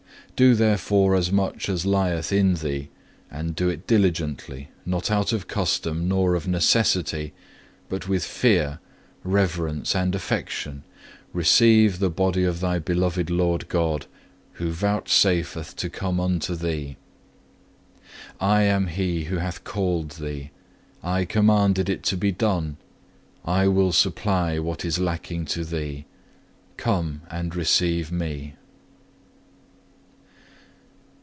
[0.37, 2.89] Do therefore as much as lieth in thee,
[3.29, 7.31] and do it diligently, not of custom, nor of necessity,
[7.89, 8.79] but with fear,
[9.23, 10.81] reverence, and affection,
[11.31, 14.07] receive the Body of thy beloved Lord God,
[14.53, 16.97] who vouchsafeth to come unto thee.
[18.39, 20.49] I am He who hath called thee;
[21.03, 22.77] I commanded it to be done;
[23.45, 26.07] I will supply what is lacking to thee;
[26.77, 28.55] come and receive Me.